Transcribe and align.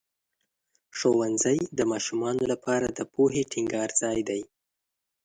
ښوونځی 0.97 1.57
د 1.77 1.79
ماشومانو 1.91 2.43
لپاره 2.51 2.87
د 2.89 2.99
پوهې 3.13 3.43
ټینګار 3.51 3.89
ځای 4.01 4.19
دی. 4.29 4.41